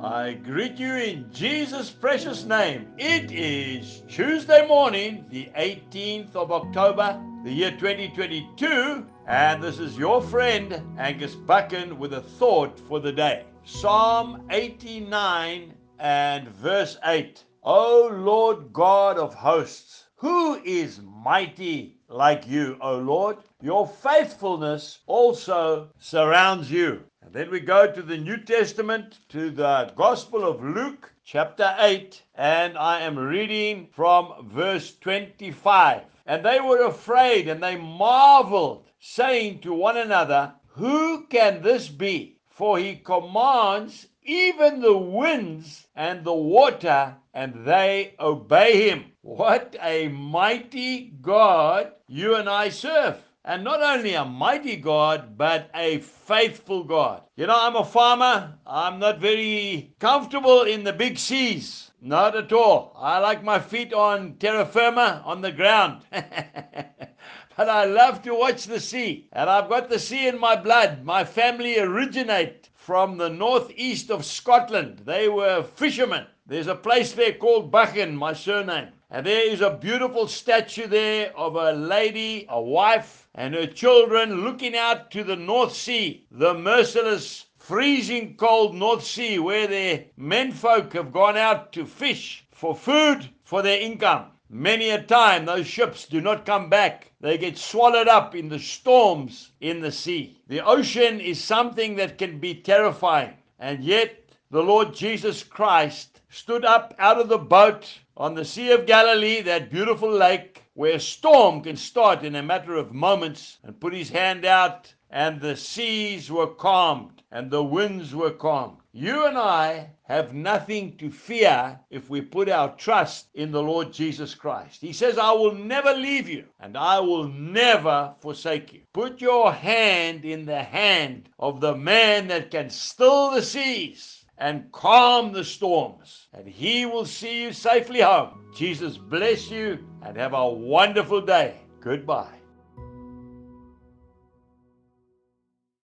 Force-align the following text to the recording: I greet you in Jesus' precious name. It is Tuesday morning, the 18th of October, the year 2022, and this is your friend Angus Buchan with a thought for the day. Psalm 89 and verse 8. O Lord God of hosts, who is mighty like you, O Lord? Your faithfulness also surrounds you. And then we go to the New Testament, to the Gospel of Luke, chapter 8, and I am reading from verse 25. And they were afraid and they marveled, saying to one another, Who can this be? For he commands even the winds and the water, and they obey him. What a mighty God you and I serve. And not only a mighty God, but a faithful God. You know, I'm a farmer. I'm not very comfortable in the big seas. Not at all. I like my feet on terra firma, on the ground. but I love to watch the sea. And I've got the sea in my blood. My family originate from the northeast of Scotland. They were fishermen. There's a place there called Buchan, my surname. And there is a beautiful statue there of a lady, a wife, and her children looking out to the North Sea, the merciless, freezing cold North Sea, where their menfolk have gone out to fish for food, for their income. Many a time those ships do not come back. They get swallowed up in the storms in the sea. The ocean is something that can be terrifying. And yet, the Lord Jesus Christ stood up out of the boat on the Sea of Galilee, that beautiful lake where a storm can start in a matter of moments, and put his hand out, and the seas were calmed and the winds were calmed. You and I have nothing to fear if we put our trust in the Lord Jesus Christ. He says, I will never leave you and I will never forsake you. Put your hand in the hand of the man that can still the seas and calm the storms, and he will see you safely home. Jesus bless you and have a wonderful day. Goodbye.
I 0.00 0.32
greet 0.32 0.76
you 0.78 0.92
in 0.94 1.32
Jesus' 1.32 1.90
precious 1.90 2.44
name. 2.44 2.88
It 2.98 3.30
is 3.30 4.02
Tuesday 4.08 4.66
morning, 4.66 5.24
the 5.30 5.48
18th 5.56 6.34
of 6.34 6.50
October, 6.50 7.22
the 7.44 7.52
year 7.52 7.70
2022, 7.70 9.06
and 9.26 9.62
this 9.62 9.78
is 9.78 9.96
your 9.96 10.20
friend 10.20 10.82
Angus 10.98 11.36
Buchan 11.36 11.98
with 11.98 12.12
a 12.12 12.20
thought 12.20 12.78
for 12.80 12.98
the 12.98 13.12
day. 13.12 13.44
Psalm 13.64 14.42
89 14.50 15.72
and 16.00 16.48
verse 16.48 16.98
8. 17.04 17.44
O 17.62 18.10
Lord 18.12 18.72
God 18.72 19.16
of 19.16 19.32
hosts, 19.32 20.03
who 20.18 20.62
is 20.62 21.00
mighty 21.02 21.98
like 22.08 22.46
you, 22.46 22.78
O 22.80 22.98
Lord? 22.98 23.38
Your 23.60 23.86
faithfulness 23.86 25.00
also 25.06 25.90
surrounds 25.98 26.70
you. 26.70 27.02
And 27.20 27.32
then 27.32 27.50
we 27.50 27.58
go 27.58 27.90
to 27.90 28.00
the 28.00 28.16
New 28.16 28.36
Testament, 28.36 29.18
to 29.30 29.50
the 29.50 29.92
Gospel 29.96 30.44
of 30.44 30.62
Luke, 30.62 31.12
chapter 31.24 31.74
8, 31.78 32.22
and 32.36 32.78
I 32.78 33.00
am 33.00 33.18
reading 33.18 33.88
from 33.92 34.48
verse 34.48 34.96
25. 34.98 36.02
And 36.26 36.44
they 36.44 36.60
were 36.60 36.86
afraid 36.86 37.48
and 37.48 37.62
they 37.62 37.76
marveled, 37.76 38.90
saying 39.00 39.60
to 39.62 39.74
one 39.74 39.96
another, 39.96 40.54
Who 40.68 41.26
can 41.26 41.60
this 41.60 41.88
be? 41.88 42.38
For 42.48 42.78
he 42.78 42.96
commands 42.96 44.06
even 44.22 44.80
the 44.80 44.96
winds 44.96 45.88
and 45.96 46.24
the 46.24 46.32
water, 46.32 47.16
and 47.34 47.66
they 47.66 48.14
obey 48.20 48.88
him. 48.88 49.12
What 49.24 49.74
a 49.80 50.08
mighty 50.08 51.14
God 51.22 51.92
you 52.06 52.34
and 52.34 52.46
I 52.46 52.68
serve. 52.68 53.16
And 53.42 53.64
not 53.64 53.80
only 53.80 54.12
a 54.12 54.24
mighty 54.26 54.76
God, 54.76 55.38
but 55.38 55.70
a 55.74 56.00
faithful 56.00 56.84
God. 56.84 57.22
You 57.34 57.46
know, 57.46 57.56
I'm 57.58 57.74
a 57.74 57.86
farmer. 57.86 58.58
I'm 58.66 58.98
not 58.98 59.20
very 59.20 59.94
comfortable 59.98 60.64
in 60.64 60.84
the 60.84 60.92
big 60.92 61.18
seas. 61.18 61.90
Not 62.02 62.36
at 62.36 62.52
all. 62.52 62.94
I 63.00 63.18
like 63.18 63.42
my 63.42 63.58
feet 63.60 63.94
on 63.94 64.34
terra 64.34 64.66
firma, 64.66 65.22
on 65.24 65.40
the 65.40 65.52
ground. 65.52 66.02
but 66.10 67.68
I 67.70 67.86
love 67.86 68.20
to 68.24 68.34
watch 68.34 68.66
the 68.66 68.78
sea. 68.78 69.30
And 69.32 69.48
I've 69.48 69.70
got 69.70 69.88
the 69.88 69.98
sea 69.98 70.28
in 70.28 70.38
my 70.38 70.54
blood. 70.54 71.02
My 71.02 71.24
family 71.24 71.78
originate 71.78 72.68
from 72.74 73.16
the 73.16 73.30
northeast 73.30 74.10
of 74.10 74.26
Scotland. 74.26 74.98
They 75.06 75.30
were 75.30 75.62
fishermen. 75.62 76.26
There's 76.46 76.66
a 76.66 76.74
place 76.74 77.12
there 77.12 77.32
called 77.32 77.70
Buchan, 77.72 78.14
my 78.14 78.34
surname. 78.34 78.88
And 79.14 79.24
there 79.24 79.48
is 79.48 79.60
a 79.60 79.70
beautiful 79.70 80.26
statue 80.26 80.88
there 80.88 81.32
of 81.38 81.54
a 81.54 81.70
lady, 81.70 82.46
a 82.48 82.60
wife, 82.60 83.28
and 83.32 83.54
her 83.54 83.68
children 83.68 84.42
looking 84.42 84.76
out 84.76 85.12
to 85.12 85.22
the 85.22 85.36
North 85.36 85.72
Sea, 85.72 86.26
the 86.32 86.52
merciless, 86.52 87.46
freezing 87.56 88.36
cold 88.36 88.74
North 88.74 89.04
Sea, 89.04 89.38
where 89.38 89.68
their 89.68 90.06
menfolk 90.16 90.94
have 90.94 91.12
gone 91.12 91.36
out 91.36 91.72
to 91.74 91.86
fish 91.86 92.44
for 92.50 92.74
food, 92.74 93.28
for 93.44 93.62
their 93.62 93.78
income. 93.80 94.32
Many 94.50 94.90
a 94.90 95.00
time 95.00 95.44
those 95.44 95.68
ships 95.68 96.06
do 96.06 96.20
not 96.20 96.44
come 96.44 96.68
back. 96.68 97.12
They 97.20 97.38
get 97.38 97.56
swallowed 97.56 98.08
up 98.08 98.34
in 98.34 98.48
the 98.48 98.58
storms 98.58 99.52
in 99.60 99.80
the 99.80 99.92
sea. 99.92 100.40
The 100.48 100.64
ocean 100.64 101.20
is 101.20 101.40
something 101.40 101.94
that 101.94 102.18
can 102.18 102.40
be 102.40 102.56
terrifying. 102.56 103.34
And 103.60 103.84
yet, 103.84 104.28
the 104.50 104.64
Lord 104.64 104.92
Jesus 104.92 105.44
Christ 105.44 106.20
stood 106.30 106.64
up 106.64 106.96
out 106.98 107.20
of 107.20 107.28
the 107.28 107.38
boat 107.38 108.00
on 108.16 108.34
the 108.34 108.44
Sea 108.44 108.72
of 108.72 108.86
Galilee, 108.86 109.40
that 109.42 109.70
beautiful 109.70 110.10
lake 110.10 110.62
where 110.74 110.94
a 110.94 111.00
storm 111.00 111.62
can 111.62 111.76
start 111.76 112.22
in 112.22 112.36
a 112.36 112.42
matter 112.42 112.74
of 112.74 112.92
moments, 112.92 113.58
and 113.62 113.80
put 113.80 113.92
his 113.92 114.10
hand 114.10 114.44
out, 114.44 114.94
and 115.10 115.40
the 115.40 115.56
seas 115.56 116.30
were 116.30 116.48
calmed 116.48 117.14
and 117.34 117.50
the 117.50 117.64
winds 117.64 118.14
were 118.14 118.30
calmed. 118.30 118.78
You 118.92 119.26
and 119.26 119.36
I 119.36 119.90
have 120.04 120.32
nothing 120.32 120.96
to 120.98 121.10
fear 121.10 121.80
if 121.90 122.08
we 122.08 122.20
put 122.20 122.48
our 122.48 122.76
trust 122.76 123.26
in 123.34 123.50
the 123.50 123.62
Lord 123.62 123.92
Jesus 123.92 124.36
Christ. 124.36 124.80
He 124.80 124.92
says, 124.92 125.18
I 125.18 125.32
will 125.32 125.54
never 125.54 125.94
leave 125.94 126.28
you 126.28 126.44
and 126.60 126.76
I 126.76 127.00
will 127.00 127.28
never 127.28 128.14
forsake 128.20 128.72
you. 128.72 128.82
Put 128.92 129.20
your 129.20 129.52
hand 129.52 130.24
in 130.24 130.46
the 130.46 130.62
hand 130.62 131.28
of 131.40 131.60
the 131.60 131.74
man 131.74 132.28
that 132.28 132.52
can 132.52 132.70
still 132.70 133.32
the 133.32 133.42
seas 133.42 134.23
and 134.38 134.70
calm 134.72 135.32
the 135.32 135.44
storms, 135.44 136.28
and 136.32 136.48
he 136.48 136.86
will 136.86 137.06
see 137.06 137.42
you 137.42 137.52
safely 137.52 138.00
home. 138.00 138.44
Jesus 138.54 138.96
bless 138.96 139.50
you 139.50 139.78
and 140.02 140.16
have 140.16 140.34
a 140.34 140.48
wonderful 140.48 141.20
day. 141.20 141.56
Goodbye. 141.80 142.43